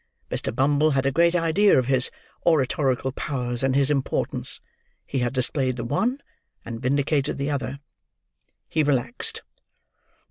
[0.31, 0.51] Mr.
[0.55, 2.09] Bumble had a great idea of his
[2.43, 4.59] oratorical powers and his importance.
[5.05, 6.23] He had displayed the one,
[6.65, 7.77] and vindicated the other.
[8.67, 9.43] He relaxed.